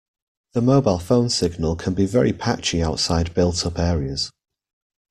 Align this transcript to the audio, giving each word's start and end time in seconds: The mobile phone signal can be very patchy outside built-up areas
The 0.53 0.63
mobile 0.63 0.97
phone 0.97 1.29
signal 1.29 1.75
can 1.75 1.93
be 1.93 2.07
very 2.07 2.33
patchy 2.33 2.81
outside 2.81 3.35
built-up 3.35 3.77
areas 3.77 4.31